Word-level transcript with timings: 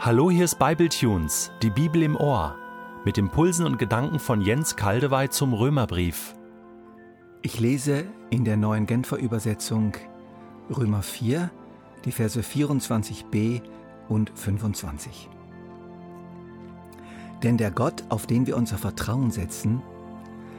Hallo, 0.00 0.30
hier 0.30 0.44
ist 0.44 0.60
Bibletunes, 0.60 1.50
die 1.60 1.70
Bibel 1.70 2.04
im 2.04 2.14
Ohr, 2.14 2.54
mit 3.04 3.18
Impulsen 3.18 3.66
und 3.66 3.80
Gedanken 3.80 4.20
von 4.20 4.40
Jens 4.40 4.76
Kaldewey 4.76 5.28
zum 5.28 5.52
Römerbrief. 5.52 6.36
Ich 7.42 7.58
lese 7.58 8.04
in 8.30 8.44
der 8.44 8.56
neuen 8.56 8.86
Genfer 8.86 9.16
Übersetzung 9.16 9.94
Römer 10.70 11.02
4, 11.02 11.50
die 12.04 12.12
Verse 12.12 12.38
24b 12.38 13.60
und 14.08 14.30
25. 14.36 15.28
Denn 17.42 17.56
der 17.56 17.72
Gott, 17.72 18.04
auf 18.08 18.28
den 18.28 18.46
wir 18.46 18.56
unser 18.56 18.78
Vertrauen 18.78 19.32
setzen, 19.32 19.82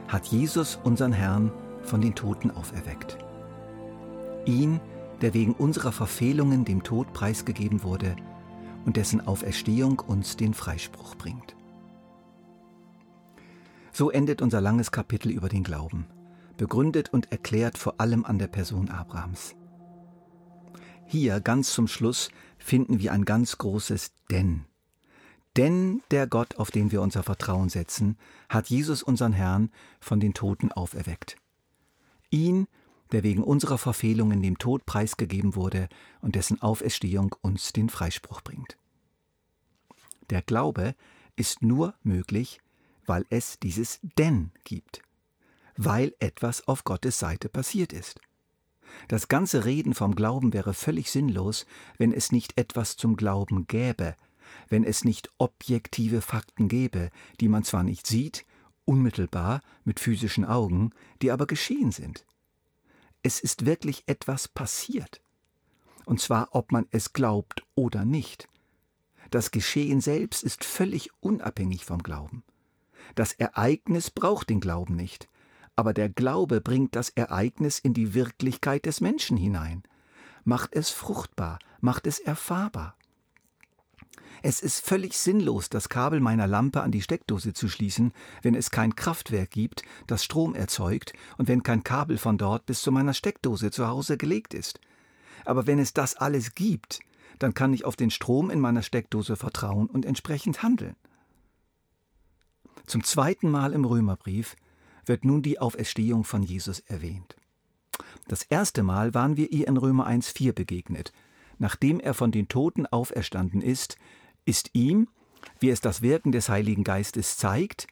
hat 0.06 0.26
Jesus, 0.26 0.78
unseren 0.84 1.12
Herrn, 1.14 1.50
von 1.82 2.02
den 2.02 2.14
Toten 2.14 2.50
auferweckt. 2.50 3.16
Ihn, 4.44 4.80
der 5.22 5.32
wegen 5.32 5.54
unserer 5.54 5.92
Verfehlungen 5.92 6.66
dem 6.66 6.82
Tod 6.82 7.14
preisgegeben 7.14 7.82
wurde 7.82 8.16
und 8.84 8.96
dessen 8.96 9.20
Auferstehung 9.20 9.98
uns 10.00 10.36
den 10.36 10.54
Freispruch 10.54 11.14
bringt. 11.16 11.56
So 13.92 14.10
endet 14.10 14.40
unser 14.42 14.60
langes 14.60 14.92
Kapitel 14.92 15.30
über 15.30 15.48
den 15.48 15.64
Glauben, 15.64 16.06
begründet 16.56 17.12
und 17.12 17.32
erklärt 17.32 17.76
vor 17.76 18.00
allem 18.00 18.24
an 18.24 18.38
der 18.38 18.48
Person 18.48 18.88
Abrahams. 18.88 19.54
Hier 21.06 21.40
ganz 21.40 21.72
zum 21.72 21.88
Schluss 21.88 22.30
finden 22.58 23.00
wir 23.00 23.12
ein 23.12 23.24
ganz 23.24 23.58
großes 23.58 24.12
Denn. 24.30 24.66
Denn 25.56 26.02
der 26.12 26.28
Gott, 26.28 26.56
auf 26.56 26.70
den 26.70 26.92
wir 26.92 27.02
unser 27.02 27.24
Vertrauen 27.24 27.68
setzen, 27.68 28.16
hat 28.48 28.68
Jesus 28.68 29.02
unseren 29.02 29.32
Herrn 29.32 29.70
von 29.98 30.20
den 30.20 30.34
Toten 30.34 30.70
auferweckt. 30.70 31.36
Ihn, 32.30 32.68
der 33.12 33.22
wegen 33.22 33.42
unserer 33.42 33.78
Verfehlungen 33.78 34.42
dem 34.42 34.58
Tod 34.58 34.86
preisgegeben 34.86 35.54
wurde 35.54 35.88
und 36.20 36.34
dessen 36.34 36.60
Auferstehung 36.62 37.34
uns 37.42 37.72
den 37.72 37.88
Freispruch 37.88 38.40
bringt. 38.40 38.76
Der 40.30 40.42
Glaube 40.42 40.94
ist 41.36 41.62
nur 41.62 41.94
möglich, 42.02 42.60
weil 43.06 43.24
es 43.30 43.58
dieses 43.58 43.98
Denn 44.18 44.52
gibt, 44.64 45.02
weil 45.76 46.14
etwas 46.20 46.68
auf 46.68 46.84
Gottes 46.84 47.18
Seite 47.18 47.48
passiert 47.48 47.92
ist. 47.92 48.20
Das 49.08 49.28
ganze 49.28 49.64
Reden 49.64 49.94
vom 49.94 50.14
Glauben 50.14 50.52
wäre 50.52 50.74
völlig 50.74 51.10
sinnlos, 51.10 51.66
wenn 51.98 52.12
es 52.12 52.32
nicht 52.32 52.58
etwas 52.58 52.96
zum 52.96 53.16
Glauben 53.16 53.66
gäbe, 53.66 54.16
wenn 54.68 54.84
es 54.84 55.04
nicht 55.04 55.30
objektive 55.38 56.20
Fakten 56.20 56.68
gäbe, 56.68 57.10
die 57.40 57.48
man 57.48 57.64
zwar 57.64 57.82
nicht 57.82 58.06
sieht, 58.06 58.44
unmittelbar 58.84 59.60
mit 59.84 60.00
physischen 60.00 60.44
Augen, 60.44 60.90
die 61.22 61.30
aber 61.30 61.46
geschehen 61.46 61.92
sind. 61.92 62.24
Es 63.22 63.40
ist 63.40 63.66
wirklich 63.66 64.04
etwas 64.06 64.48
passiert. 64.48 65.20
Und 66.06 66.20
zwar, 66.20 66.48
ob 66.52 66.72
man 66.72 66.86
es 66.90 67.12
glaubt 67.12 67.64
oder 67.74 68.04
nicht. 68.04 68.48
Das 69.30 69.50
Geschehen 69.50 70.00
selbst 70.00 70.42
ist 70.42 70.64
völlig 70.64 71.10
unabhängig 71.20 71.84
vom 71.84 72.02
Glauben. 72.02 72.42
Das 73.14 73.32
Ereignis 73.32 74.10
braucht 74.10 74.50
den 74.50 74.60
Glauben 74.60 74.96
nicht, 74.96 75.28
aber 75.76 75.92
der 75.92 76.08
Glaube 76.08 76.60
bringt 76.60 76.96
das 76.96 77.10
Ereignis 77.10 77.78
in 77.78 77.94
die 77.94 78.14
Wirklichkeit 78.14 78.86
des 78.86 79.00
Menschen 79.00 79.36
hinein, 79.36 79.82
macht 80.44 80.74
es 80.74 80.90
fruchtbar, 80.90 81.58
macht 81.80 82.06
es 82.06 82.18
erfahrbar. 82.18 82.96
Es 84.42 84.60
ist 84.60 84.84
völlig 84.84 85.14
sinnlos, 85.18 85.68
das 85.68 85.88
Kabel 85.88 86.20
meiner 86.20 86.46
Lampe 86.46 86.82
an 86.82 86.92
die 86.92 87.02
Steckdose 87.02 87.52
zu 87.52 87.68
schließen, 87.68 88.12
wenn 88.42 88.54
es 88.54 88.70
kein 88.70 88.96
Kraftwerk 88.96 89.50
gibt, 89.50 89.82
das 90.06 90.24
Strom 90.24 90.54
erzeugt 90.54 91.12
und 91.36 91.48
wenn 91.48 91.62
kein 91.62 91.84
Kabel 91.84 92.16
von 92.16 92.38
dort 92.38 92.64
bis 92.64 92.80
zu 92.80 92.90
meiner 92.90 93.12
Steckdose 93.12 93.70
zu 93.70 93.86
Hause 93.86 94.16
gelegt 94.16 94.54
ist. 94.54 94.80
Aber 95.44 95.66
wenn 95.66 95.78
es 95.78 95.92
das 95.92 96.16
alles 96.16 96.54
gibt, 96.54 97.00
dann 97.38 97.54
kann 97.54 97.74
ich 97.74 97.84
auf 97.84 97.96
den 97.96 98.10
Strom 98.10 98.50
in 98.50 98.60
meiner 98.60 98.82
Steckdose 98.82 99.36
vertrauen 99.36 99.86
und 99.86 100.06
entsprechend 100.06 100.62
handeln. 100.62 100.96
Zum 102.86 103.04
zweiten 103.04 103.50
Mal 103.50 103.72
im 103.72 103.84
Römerbrief 103.84 104.56
wird 105.04 105.24
nun 105.24 105.42
die 105.42 105.58
Auferstehung 105.58 106.24
von 106.24 106.42
Jesus 106.42 106.80
erwähnt. 106.80 107.36
Das 108.26 108.42
erste 108.42 108.82
Mal 108.82 109.14
waren 109.14 109.36
wir 109.36 109.52
ihr 109.52 109.68
in 109.68 109.76
Römer 109.76 110.06
1,4 110.06 110.52
begegnet. 110.52 111.12
Nachdem 111.58 112.00
er 112.00 112.14
von 112.14 112.32
den 112.32 112.48
Toten 112.48 112.86
auferstanden 112.86 113.60
ist, 113.60 113.96
ist 114.50 114.70
ihm, 114.72 115.06
wie 115.60 115.70
es 115.70 115.80
das 115.80 116.02
Wirken 116.02 116.32
des 116.32 116.48
Heiligen 116.48 116.82
Geistes 116.82 117.36
zeigt, 117.36 117.86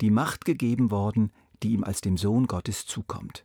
die 0.00 0.10
Macht 0.10 0.46
gegeben 0.46 0.90
worden, 0.90 1.32
die 1.62 1.72
ihm 1.72 1.84
als 1.84 2.00
dem 2.00 2.16
Sohn 2.16 2.46
Gottes 2.46 2.86
zukommt. 2.86 3.44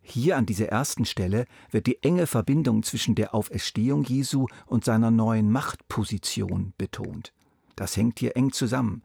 Hier 0.00 0.36
an 0.36 0.46
dieser 0.46 0.68
ersten 0.68 1.04
Stelle 1.04 1.44
wird 1.70 1.88
die 1.88 2.00
enge 2.02 2.28
Verbindung 2.28 2.84
zwischen 2.84 3.16
der 3.16 3.34
Auferstehung 3.34 4.04
Jesu 4.04 4.46
und 4.66 4.84
seiner 4.84 5.10
neuen 5.10 5.50
Machtposition 5.50 6.72
betont. 6.78 7.32
Das 7.74 7.96
hängt 7.96 8.20
hier 8.20 8.36
eng 8.36 8.52
zusammen. 8.52 9.02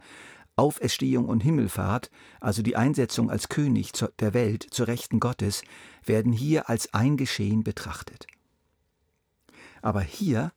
Auferstehung 0.56 1.26
und 1.26 1.42
Himmelfahrt, 1.42 2.12
also 2.40 2.62
die 2.62 2.76
Einsetzung 2.76 3.32
als 3.32 3.50
König 3.50 3.92
der 4.20 4.34
Welt 4.34 4.68
zur 4.70 4.88
Rechten 4.88 5.20
Gottes, 5.20 5.64
werden 6.04 6.32
hier 6.32 6.70
als 6.70 6.94
ein 6.94 7.18
Geschehen 7.18 7.64
betrachtet. 7.64 8.28
Aber 9.82 10.02
hier 10.02 10.52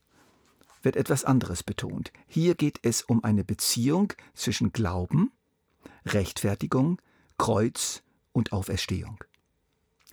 wird 0.82 0.96
etwas 0.96 1.24
anderes 1.24 1.62
betont. 1.62 2.12
Hier 2.26 2.54
geht 2.54 2.80
es 2.82 3.02
um 3.02 3.22
eine 3.24 3.44
Beziehung 3.44 4.12
zwischen 4.34 4.72
Glauben, 4.72 5.30
Rechtfertigung, 6.06 7.00
Kreuz 7.38 8.02
und 8.32 8.52
Auferstehung. 8.52 9.22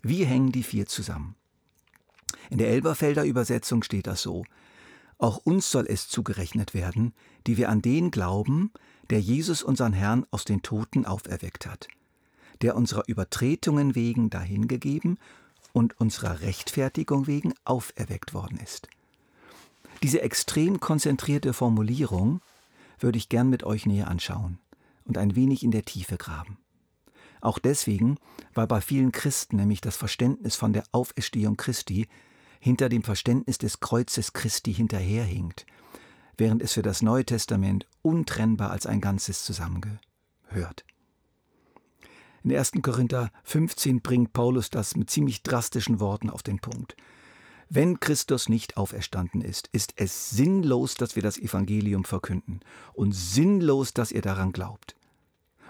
Wie 0.02 0.26
hängen 0.26 0.52
die 0.52 0.64
vier 0.64 0.86
zusammen? 0.86 1.36
In 2.50 2.58
der 2.58 2.70
Elberfelder 2.70 3.26
Übersetzung 3.26 3.84
steht 3.84 4.08
das 4.08 4.22
so. 4.22 4.46
Auch 5.18 5.38
uns 5.38 5.72
soll 5.72 5.86
es 5.88 6.08
zugerechnet 6.08 6.74
werden, 6.74 7.14
die 7.48 7.58
wir 7.58 7.70
an 7.70 7.82
den 7.82 8.12
glauben, 8.12 8.72
der 9.10 9.20
Jesus 9.20 9.64
unseren 9.64 9.94
Herrn 9.94 10.26
aus 10.32 10.46
den 10.46 10.62
Toten 10.62 11.06
auferweckt 11.06 11.66
hat, 11.66 11.88
der 12.62 12.76
unserer 12.76 13.04
Übertretungen 13.08 13.96
wegen 13.96 14.30
dahingegeben 14.30 15.18
und 15.74 16.00
unserer 16.00 16.42
Rechtfertigung 16.42 17.28
wegen 17.28 17.54
auferweckt 17.64 18.34
worden 18.34 18.60
ist. 18.60 18.88
Diese 20.04 20.22
extrem 20.22 20.80
konzentrierte 20.80 21.54
Formulierung 21.54 22.42
würde 23.00 23.18
ich 23.18 23.30
gern 23.30 23.50
mit 23.50 23.64
euch 23.64 23.86
näher 23.86 24.08
anschauen 24.08 24.60
und 25.06 25.18
ein 25.18 25.36
wenig 25.36 25.64
in 25.64 25.72
der 25.72 25.86
Tiefe 25.86 26.18
graben. 26.18 26.58
Auch 27.42 27.60
deswegen, 27.60 28.18
weil 28.54 28.68
bei 28.68 28.82
vielen 28.82 29.12
Christen 29.12 29.58
nämlich 29.58 29.82
das 29.82 29.96
Verständnis 29.96 30.56
von 30.56 30.74
der 30.74 30.84
Auferstehung 30.92 31.58
Christi 31.58 32.08
hinter 32.60 32.90
dem 32.90 33.04
Verständnis 33.04 33.58
des 33.58 33.80
Kreuzes 33.80 34.34
Christi 34.34 34.74
hinterherhinkt, 34.74 35.66
während 36.38 36.62
es 36.62 36.74
für 36.74 36.82
das 36.82 37.02
Neue 37.02 37.26
Testament 37.26 37.88
untrennbar 38.02 38.72
als 38.72 38.86
ein 38.86 39.02
Ganzes 39.02 39.46
zusammengehört. 39.46 40.86
In 42.44 42.56
1. 42.56 42.72
Korinther 42.82 43.32
15 43.44 44.02
bringt 44.02 44.34
Paulus 44.34 44.70
das 44.70 44.96
mit 44.96 45.10
ziemlich 45.10 45.44
drastischen 45.44 46.00
Worten 46.00 46.30
auf 46.30 46.44
den 46.44 46.60
Punkt. 46.60 46.96
Wenn 47.70 48.00
Christus 48.00 48.48
nicht 48.48 48.78
auferstanden 48.78 49.42
ist, 49.42 49.68
ist 49.74 49.94
es 49.98 50.30
sinnlos, 50.30 50.96
dass 50.96 51.16
wir 51.16 51.24
das 51.24 51.38
Evangelium 51.38 52.06
verkünden 52.06 52.62
und 52.94 53.14
sinnlos, 53.14 53.94
dass 53.94 54.12
ihr 54.12 54.22
daran 54.22 54.54
glaubt. 54.54 54.96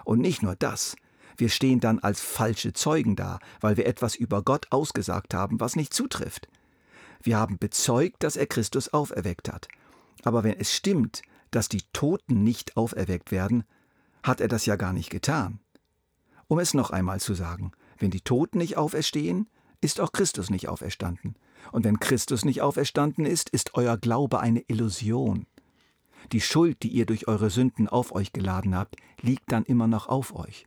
Und 0.04 0.20
nicht 0.20 0.42
nur 0.42 0.54
das, 0.54 0.94
wir 1.36 1.48
stehen 1.48 1.80
dann 1.80 1.98
als 1.98 2.20
falsche 2.20 2.72
Zeugen 2.72 3.16
da, 3.16 3.40
weil 3.60 3.76
wir 3.76 3.86
etwas 3.86 4.14
über 4.14 4.42
Gott 4.42 4.66
ausgesagt 4.70 5.34
haben, 5.34 5.60
was 5.60 5.76
nicht 5.76 5.92
zutrifft. 5.92 6.48
Wir 7.22 7.36
haben 7.36 7.58
bezeugt, 7.58 8.22
dass 8.22 8.36
er 8.36 8.46
Christus 8.46 8.92
auferweckt 8.92 9.52
hat. 9.52 9.68
Aber 10.22 10.44
wenn 10.44 10.58
es 10.58 10.74
stimmt, 10.74 11.22
dass 11.50 11.68
die 11.68 11.82
Toten 11.92 12.44
nicht 12.44 12.76
auferweckt 12.76 13.32
werden, 13.32 13.64
hat 14.22 14.40
er 14.40 14.48
das 14.48 14.66
ja 14.66 14.76
gar 14.76 14.92
nicht 14.92 15.10
getan. 15.10 15.60
Um 16.46 16.58
es 16.58 16.74
noch 16.74 16.90
einmal 16.90 17.20
zu 17.20 17.34
sagen, 17.34 17.72
wenn 17.98 18.10
die 18.10 18.20
Toten 18.20 18.58
nicht 18.58 18.76
auferstehen, 18.76 19.48
ist 19.80 20.00
auch 20.00 20.12
Christus 20.12 20.50
nicht 20.50 20.68
auferstanden. 20.68 21.36
Und 21.72 21.84
wenn 21.84 22.00
Christus 22.00 22.44
nicht 22.44 22.62
auferstanden 22.62 23.24
ist, 23.24 23.50
ist 23.50 23.74
euer 23.74 23.96
Glaube 23.96 24.40
eine 24.40 24.60
Illusion. 24.68 25.46
Die 26.32 26.40
Schuld, 26.40 26.82
die 26.82 26.88
ihr 26.88 27.06
durch 27.06 27.28
eure 27.28 27.50
Sünden 27.50 27.88
auf 27.88 28.14
euch 28.14 28.32
geladen 28.32 28.74
habt, 28.74 28.96
liegt 29.20 29.50
dann 29.52 29.64
immer 29.64 29.86
noch 29.86 30.08
auf 30.08 30.34
euch. 30.34 30.66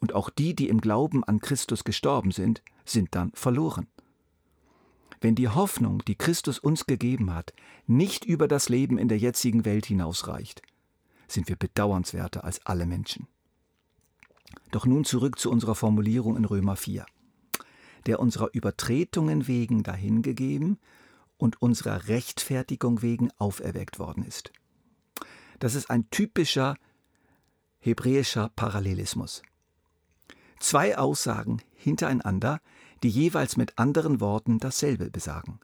Und 0.00 0.14
auch 0.14 0.28
die, 0.28 0.54
die 0.54 0.68
im 0.68 0.80
Glauben 0.80 1.24
an 1.24 1.40
Christus 1.40 1.84
gestorben 1.84 2.30
sind, 2.30 2.62
sind 2.84 3.14
dann 3.14 3.32
verloren. 3.32 3.86
Wenn 5.20 5.34
die 5.34 5.48
Hoffnung, 5.48 6.04
die 6.04 6.14
Christus 6.14 6.58
uns 6.58 6.86
gegeben 6.86 7.32
hat, 7.32 7.54
nicht 7.86 8.24
über 8.24 8.48
das 8.48 8.68
Leben 8.68 8.98
in 8.98 9.08
der 9.08 9.18
jetzigen 9.18 9.64
Welt 9.64 9.86
hinausreicht, 9.86 10.60
sind 11.26 11.48
wir 11.48 11.56
bedauernswerter 11.56 12.44
als 12.44 12.64
alle 12.66 12.86
Menschen. 12.86 13.26
Doch 14.72 14.84
nun 14.84 15.04
zurück 15.04 15.38
zu 15.38 15.50
unserer 15.50 15.74
Formulierung 15.74 16.36
in 16.36 16.44
Römer 16.44 16.76
4 16.76 17.06
der 18.06 18.20
unserer 18.20 18.50
Übertretungen 18.52 19.46
wegen 19.46 19.82
dahingegeben 19.82 20.78
und 21.36 21.60
unserer 21.60 22.08
Rechtfertigung 22.08 23.02
wegen 23.02 23.30
auferweckt 23.38 23.98
worden 23.98 24.24
ist. 24.24 24.52
Das 25.58 25.74
ist 25.74 25.90
ein 25.90 26.08
typischer 26.10 26.76
hebräischer 27.78 28.50
Parallelismus. 28.56 29.42
Zwei 30.58 30.96
Aussagen 30.96 31.60
hintereinander, 31.74 32.60
die 33.02 33.10
jeweils 33.10 33.56
mit 33.56 33.78
anderen 33.78 34.20
Worten 34.20 34.58
dasselbe 34.58 35.10
besagen. 35.10 35.60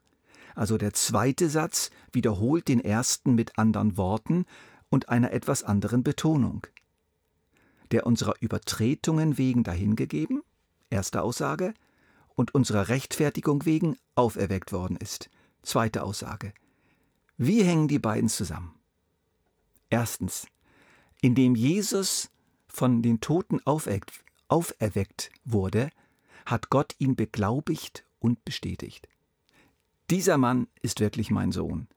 Also 0.54 0.76
der 0.76 0.92
zweite 0.92 1.48
Satz 1.48 1.90
wiederholt 2.12 2.68
den 2.68 2.80
ersten 2.80 3.34
mit 3.34 3.58
anderen 3.58 3.96
Worten 3.96 4.44
und 4.90 5.08
einer 5.08 5.32
etwas 5.32 5.62
anderen 5.62 6.02
Betonung. 6.02 6.66
Der 7.90 8.06
unserer 8.06 8.34
Übertretungen 8.40 9.38
wegen 9.38 9.64
dahingegeben, 9.64 10.42
erste 10.90 11.22
Aussage, 11.22 11.72
und 12.34 12.54
unserer 12.54 12.88
Rechtfertigung 12.88 13.64
wegen 13.64 13.96
auferweckt 14.14 14.72
worden 14.72 14.96
ist, 14.96 15.30
zweite 15.62 16.02
Aussage. 16.02 16.52
Wie 17.36 17.62
hängen 17.62 17.88
die 17.88 17.98
beiden 17.98 18.28
zusammen? 18.28 18.74
Erstens, 19.90 20.46
indem 21.20 21.54
Jesus 21.54 22.30
von 22.66 23.02
den 23.02 23.20
Toten 23.20 23.60
auferweckt, 23.66 24.24
auferweckt 24.48 25.30
wurde, 25.44 25.90
hat 26.46 26.70
Gott 26.70 26.94
ihn 26.98 27.16
beglaubigt 27.16 28.04
und 28.18 28.44
bestätigt. 28.44 29.08
Dieser 30.10 30.38
Mann 30.38 30.68
ist 30.82 31.00
wirklich 31.00 31.30
mein 31.30 31.52
Sohn. 31.52 31.88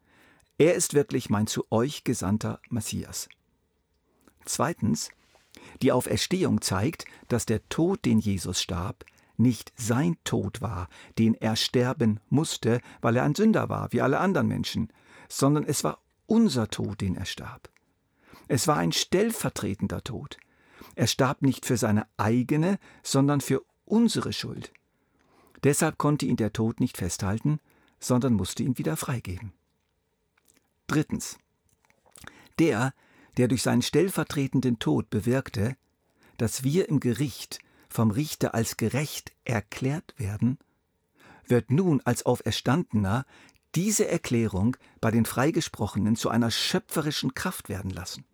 Er 0.57 0.75
ist 0.75 0.93
wirklich 0.93 1.29
mein 1.29 1.47
zu 1.47 1.65
euch 1.71 2.03
gesandter 2.03 2.61
Messias. 2.69 3.27
Zweitens, 4.45 5.09
die 5.81 5.91
Auferstehung 5.91 6.61
zeigt, 6.61 7.05
dass 7.27 7.45
der 7.45 7.67
Tod, 7.69 8.05
den 8.05 8.19
Jesus 8.19 8.61
starb, 8.61 9.05
nicht 9.39 9.73
sein 9.75 10.17
Tod 10.23 10.61
war, 10.61 10.89
den 11.17 11.33
er 11.35 11.55
sterben 11.55 12.19
musste, 12.29 12.81
weil 13.01 13.15
er 13.15 13.23
ein 13.23 13.35
Sünder 13.35 13.69
war, 13.69 13.91
wie 13.91 14.01
alle 14.01 14.19
anderen 14.19 14.47
Menschen, 14.47 14.89
sondern 15.29 15.63
es 15.63 15.83
war 15.83 15.99
unser 16.27 16.69
Tod, 16.69 17.01
den 17.01 17.15
er 17.15 17.25
starb. 17.25 17.69
Es 18.47 18.67
war 18.67 18.77
ein 18.77 18.91
stellvertretender 18.91 20.03
Tod. 20.03 20.37
Er 20.95 21.07
starb 21.07 21.41
nicht 21.41 21.65
für 21.65 21.77
seine 21.77 22.07
eigene, 22.17 22.79
sondern 23.03 23.41
für 23.41 23.63
unsere 23.85 24.33
Schuld. 24.33 24.71
Deshalb 25.63 25.97
konnte 25.97 26.25
ihn 26.25 26.35
der 26.35 26.53
Tod 26.53 26.79
nicht 26.79 26.97
festhalten, 26.97 27.59
sondern 27.99 28.33
musste 28.33 28.63
ihn 28.63 28.77
wieder 28.77 28.97
freigeben. 28.97 29.53
Drittens. 30.87 31.37
Der, 32.59 32.93
der 33.37 33.47
durch 33.47 33.63
seinen 33.63 33.81
stellvertretenden 33.81 34.79
Tod 34.79 35.09
bewirkte, 35.09 35.75
dass 36.37 36.63
wir 36.63 36.87
im 36.89 36.99
Gericht 36.99 37.59
vom 37.95 38.11
Richter 38.11 38.53
als 38.53 38.75
gerecht 38.75 39.31
erklärt 39.45 40.13
werden, 40.17 40.59
wird 41.47 41.71
nun 41.71 42.01
als 42.03 42.25
Auferstandener 42.25 43.25
diese 43.73 44.07
Erklärung 44.07 44.75
bei 44.99 45.11
den 45.11 45.25
Freigesprochenen 45.25 46.15
zu 46.17 46.29
einer 46.29 46.51
schöpferischen 46.51 47.33
Kraft 47.33 47.69
werden 47.69 47.91
lassen. 47.91 48.25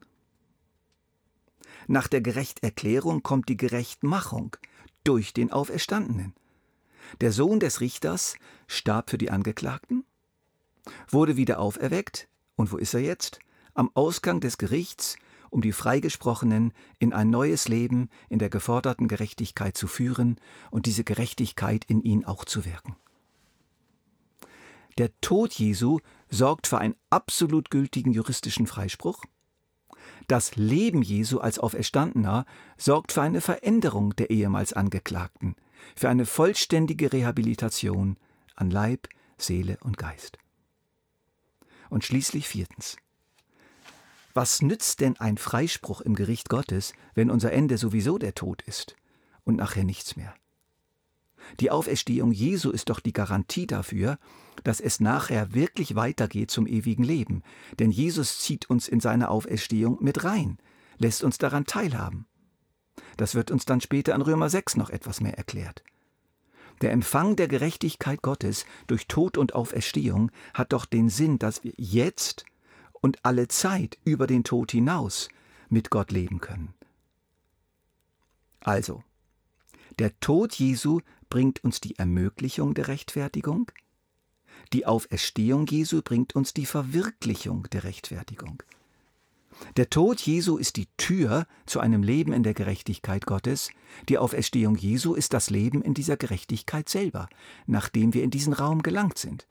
Nach 1.87 2.07
der 2.07 2.21
Gerechterklärung 2.21 3.21
kommt 3.21 3.49
die 3.49 3.57
Gerechtmachung 3.57 4.55
durch 5.03 5.33
den 5.33 5.51
Auferstandenen. 5.51 6.33
Der 7.21 7.31
Sohn 7.31 7.59
des 7.59 7.81
Richters 7.81 8.35
starb 8.67 9.11
für 9.11 9.17
die 9.17 9.29
Angeklagten, 9.29 10.05
wurde 11.07 11.37
wieder 11.37 11.59
auferweckt, 11.59 12.27
und 12.55 12.71
wo 12.71 12.77
ist 12.77 12.93
er 12.93 13.01
jetzt? 13.01 13.39
Am 13.73 13.91
Ausgang 13.93 14.41
des 14.41 14.57
Gerichts, 14.57 15.17
um 15.51 15.61
die 15.61 15.71
Freigesprochenen 15.71 16.73
in 16.97 17.13
ein 17.13 17.29
neues 17.29 17.67
Leben 17.67 18.09
in 18.29 18.39
der 18.39 18.49
geforderten 18.49 19.07
Gerechtigkeit 19.07 19.77
zu 19.77 19.85
führen 19.85 20.37
und 20.71 20.87
diese 20.87 21.03
Gerechtigkeit 21.03 21.85
in 21.85 22.01
ihn 22.01 22.25
auch 22.25 22.45
zu 22.45 22.65
wirken. 22.65 22.95
Der 24.97 25.11
Tod 25.21 25.53
Jesu 25.53 25.99
sorgt 26.29 26.65
für 26.65 26.79
einen 26.79 26.95
absolut 27.09 27.69
gültigen 27.69 28.11
juristischen 28.11 28.65
Freispruch, 28.65 29.23
das 30.27 30.55
Leben 30.55 31.01
Jesu 31.01 31.39
als 31.39 31.59
Auferstandener 31.59 32.45
sorgt 32.77 33.11
für 33.11 33.21
eine 33.21 33.41
Veränderung 33.41 34.15
der 34.15 34.29
ehemals 34.29 34.73
Angeklagten, 34.73 35.55
für 35.95 36.09
eine 36.09 36.25
vollständige 36.25 37.11
Rehabilitation 37.11 38.17
an 38.55 38.69
Leib, 38.71 39.07
Seele 39.37 39.77
und 39.81 39.97
Geist. 39.97 40.37
Und 41.89 42.05
schließlich 42.05 42.47
viertens. 42.47 42.97
Was 44.33 44.61
nützt 44.61 45.01
denn 45.01 45.17
ein 45.17 45.37
Freispruch 45.37 46.01
im 46.01 46.15
Gericht 46.15 46.49
Gottes, 46.49 46.93
wenn 47.13 47.29
unser 47.29 47.51
Ende 47.51 47.77
sowieso 47.77 48.17
der 48.17 48.33
Tod 48.33 48.61
ist 48.61 48.95
und 49.43 49.57
nachher 49.57 49.83
nichts 49.83 50.15
mehr? 50.15 50.33
Die 51.59 51.71
Auferstehung 51.71 52.31
Jesu 52.31 52.71
ist 52.71 52.89
doch 52.89 52.99
die 52.99 53.13
Garantie 53.13 53.67
dafür, 53.67 54.17
dass 54.63 54.79
es 54.79 54.99
nachher 54.99 55.53
wirklich 55.53 55.95
weitergeht 55.95 56.51
zum 56.51 56.67
ewigen 56.67 57.03
Leben. 57.03 57.43
Denn 57.79 57.91
Jesus 57.91 58.39
zieht 58.39 58.69
uns 58.69 58.87
in 58.87 58.99
seine 58.99 59.29
Auferstehung 59.29 59.97
mit 60.01 60.23
rein, 60.23 60.59
lässt 60.97 61.23
uns 61.23 61.37
daran 61.37 61.65
teilhaben. 61.65 62.27
Das 63.17 63.35
wird 63.35 63.51
uns 63.51 63.65
dann 63.65 63.81
später 63.81 64.15
in 64.15 64.21
Römer 64.21 64.49
6 64.49 64.77
noch 64.77 64.89
etwas 64.89 65.19
mehr 65.19 65.37
erklärt. 65.37 65.83
Der 66.81 66.91
Empfang 66.91 67.35
der 67.35 67.47
Gerechtigkeit 67.47 68.21
Gottes 68.21 68.65
durch 68.87 69.07
Tod 69.07 69.37
und 69.37 69.53
Auferstehung 69.53 70.31
hat 70.53 70.73
doch 70.73 70.85
den 70.85 71.09
Sinn, 71.09 71.37
dass 71.37 71.63
wir 71.63 71.73
jetzt 71.77 72.45
und 73.01 73.25
alle 73.25 73.47
Zeit 73.47 73.97
über 74.05 74.27
den 74.27 74.43
Tod 74.43 74.71
hinaus 74.71 75.29
mit 75.69 75.89
Gott 75.89 76.11
leben 76.11 76.39
können. 76.39 76.73
Also, 78.59 79.03
der 79.99 80.17
Tod 80.19 80.53
Jesu 80.53 81.01
bringt 81.29 81.63
uns 81.63 81.81
die 81.81 81.97
Ermöglichung 81.97 82.73
der 82.73 82.87
Rechtfertigung, 82.87 83.71
die 84.73 84.85
Auferstehung 84.85 85.65
Jesu 85.67 86.01
bringt 86.01 86.35
uns 86.35 86.53
die 86.53 86.65
Verwirklichung 86.65 87.67
der 87.71 87.83
Rechtfertigung. 87.83 88.63
Der 89.75 89.89
Tod 89.89 90.21
Jesu 90.21 90.57
ist 90.57 90.77
die 90.77 90.87
Tür 90.97 91.45
zu 91.65 91.79
einem 91.81 92.03
Leben 92.03 92.31
in 92.33 92.43
der 92.43 92.53
Gerechtigkeit 92.53 93.25
Gottes, 93.25 93.69
die 94.07 94.17
Auferstehung 94.17 94.75
Jesu 94.75 95.13
ist 95.13 95.33
das 95.33 95.49
Leben 95.49 95.81
in 95.81 95.93
dieser 95.93 96.17
Gerechtigkeit 96.17 96.89
selber, 96.89 97.27
nachdem 97.67 98.13
wir 98.13 98.23
in 98.23 98.31
diesen 98.31 98.53
Raum 98.53 98.81
gelangt 98.81 99.17
sind. 99.17 99.45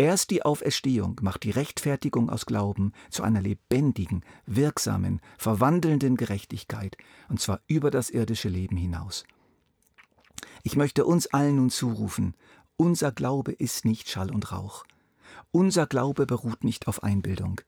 Erst 0.00 0.30
die 0.30 0.42
Auferstehung 0.42 1.20
macht 1.20 1.42
die 1.42 1.50
Rechtfertigung 1.50 2.30
aus 2.30 2.46
Glauben 2.46 2.94
zu 3.10 3.22
einer 3.22 3.42
lebendigen, 3.42 4.24
wirksamen, 4.46 5.20
verwandelnden 5.36 6.16
Gerechtigkeit, 6.16 6.96
und 7.28 7.38
zwar 7.38 7.60
über 7.66 7.90
das 7.90 8.08
irdische 8.08 8.48
Leben 8.48 8.78
hinaus. 8.78 9.24
Ich 10.62 10.74
möchte 10.74 11.04
uns 11.04 11.26
allen 11.26 11.56
nun 11.56 11.68
zurufen, 11.68 12.34
unser 12.78 13.12
Glaube 13.12 13.52
ist 13.52 13.84
nicht 13.84 14.08
Schall 14.08 14.30
und 14.30 14.52
Rauch. 14.52 14.86
Unser 15.50 15.86
Glaube 15.86 16.24
beruht 16.24 16.64
nicht 16.64 16.88
auf 16.88 17.02
Einbildung. 17.02 17.60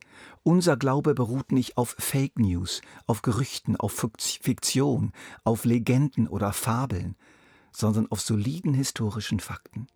Unser 0.42 0.78
Glaube 0.78 1.12
beruht 1.12 1.52
nicht 1.52 1.76
auf 1.76 1.94
Fake 1.98 2.38
News, 2.38 2.80
auf 3.06 3.20
Gerüchten, 3.20 3.76
auf 3.76 4.08
Fiktion, 4.18 5.12
auf 5.44 5.66
Legenden 5.66 6.28
oder 6.28 6.54
Fabeln, 6.54 7.14
sondern 7.72 8.10
auf 8.10 8.22
soliden 8.22 8.72
historischen 8.72 9.38
Fakten. 9.38 9.86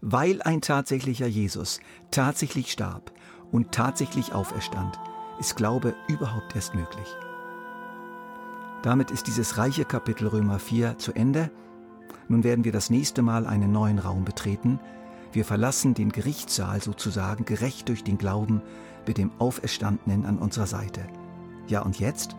Weil 0.00 0.42
ein 0.42 0.60
tatsächlicher 0.60 1.26
Jesus 1.26 1.80
tatsächlich 2.10 2.70
starb 2.70 3.12
und 3.50 3.72
tatsächlich 3.72 4.32
auferstand, 4.32 4.98
ist 5.40 5.56
Glaube 5.56 5.94
überhaupt 6.08 6.54
erst 6.54 6.74
möglich. 6.74 7.08
Damit 8.82 9.10
ist 9.10 9.26
dieses 9.26 9.58
reiche 9.58 9.84
Kapitel 9.84 10.28
Römer 10.28 10.60
4 10.60 10.98
zu 10.98 11.12
Ende. 11.12 11.50
Nun 12.28 12.44
werden 12.44 12.64
wir 12.64 12.72
das 12.72 12.90
nächste 12.90 13.22
Mal 13.22 13.46
einen 13.46 13.72
neuen 13.72 13.98
Raum 13.98 14.24
betreten. 14.24 14.78
Wir 15.32 15.44
verlassen 15.44 15.94
den 15.94 16.10
Gerichtssaal 16.10 16.80
sozusagen 16.80 17.44
gerecht 17.44 17.88
durch 17.88 18.04
den 18.04 18.18
Glauben 18.18 18.62
mit 19.06 19.18
dem 19.18 19.32
Auferstandenen 19.40 20.26
an 20.26 20.38
unserer 20.38 20.66
Seite. 20.66 21.06
Ja, 21.66 21.82
und 21.82 21.98
jetzt? 21.98 22.36